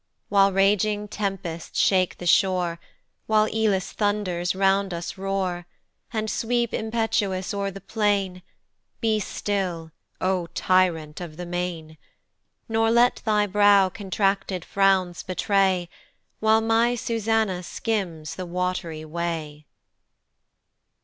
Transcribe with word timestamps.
WHILE 0.29 0.51
raging 0.51 1.07
tempests 1.07 1.79
shake 1.79 2.17
the 2.17 2.25
shore, 2.25 2.79
While 3.27 3.47
AElus' 3.53 3.91
thunders 3.91 4.55
round 4.55 4.95
us 4.95 5.15
roar, 5.15 5.67
And 6.11 6.27
sweep 6.27 6.73
impetuous 6.73 7.53
o'er 7.53 7.69
the 7.69 7.81
plain 7.81 8.41
Be 8.99 9.19
still, 9.19 9.91
O 10.19 10.47
tyrant 10.55 11.21
of 11.21 11.37
the 11.37 11.45
main; 11.45 11.99
Nor 12.67 12.89
let 12.89 13.17
thy 13.25 13.45
brow 13.45 13.89
contracted 13.89 14.65
frowns 14.65 15.21
betray, 15.21 15.87
While 16.39 16.61
my 16.61 16.95
Susanna 16.95 17.61
skims 17.61 18.33
the 18.37 18.47
wat'ry 18.47 19.05
way. 19.05 19.67